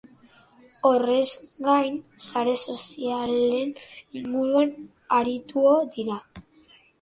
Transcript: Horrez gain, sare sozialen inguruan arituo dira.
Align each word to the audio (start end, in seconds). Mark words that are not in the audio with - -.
Horrez 0.89 1.27
gain, 1.67 1.99
sare 2.27 2.55
sozialen 2.69 3.75
inguruan 4.21 4.73
arituo 5.19 5.77
dira. 5.99 6.19